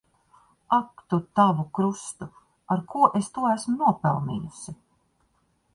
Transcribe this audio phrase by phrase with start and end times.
[0.77, 2.27] Ak tu tavu krustu!
[2.77, 4.77] Ar ko es to esmu nopelnījusi.